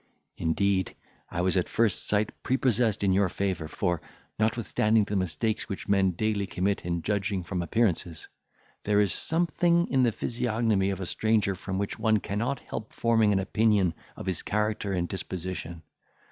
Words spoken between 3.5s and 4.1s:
for,